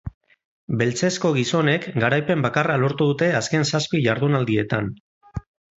Beltzezko 0.79 1.31
gizonek 1.35 1.85
garaipen 2.05 2.47
bakarra 2.49 2.81
lortu 2.85 3.09
dute 3.13 3.31
azken 3.43 3.71
zazpi 3.73 4.05
jardunaldietan. 4.09 4.93